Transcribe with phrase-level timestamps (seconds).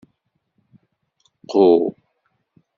[1.49, 1.63] Qqu.